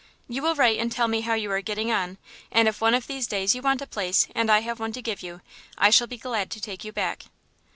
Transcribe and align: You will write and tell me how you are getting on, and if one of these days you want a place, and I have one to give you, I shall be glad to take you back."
You 0.27 0.41
will 0.41 0.55
write 0.55 0.79
and 0.79 0.91
tell 0.91 1.07
me 1.07 1.21
how 1.21 1.35
you 1.35 1.51
are 1.51 1.61
getting 1.61 1.91
on, 1.91 2.17
and 2.51 2.67
if 2.67 2.81
one 2.81 2.95
of 2.95 3.05
these 3.05 3.27
days 3.27 3.53
you 3.53 3.61
want 3.61 3.83
a 3.83 3.85
place, 3.85 4.27
and 4.33 4.49
I 4.49 4.61
have 4.61 4.79
one 4.79 4.93
to 4.93 4.99
give 5.03 5.21
you, 5.21 5.41
I 5.77 5.91
shall 5.91 6.07
be 6.07 6.17
glad 6.17 6.49
to 6.49 6.59
take 6.59 6.83
you 6.83 6.91
back." 6.91 7.25